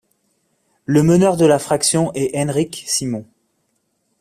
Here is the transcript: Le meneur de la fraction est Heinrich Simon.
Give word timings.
Le 0.87 1.03
meneur 1.03 1.37
de 1.37 1.45
la 1.45 1.59
fraction 1.59 2.11
est 2.15 2.35
Heinrich 2.35 2.85
Simon. 2.87 3.23